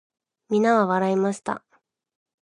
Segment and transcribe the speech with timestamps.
[0.49, 1.63] 皆は笑いました。